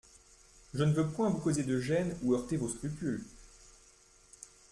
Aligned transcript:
Je 0.73 0.83
ne 0.83 0.93
veux 0.93 1.09
point 1.11 1.29
vous 1.29 1.37
causer 1.37 1.61
de 1.61 1.79
gêne 1.79 2.17
ou 2.23 2.33
heurter 2.33 2.57
vos 2.57 2.69
scrupules. 2.69 3.23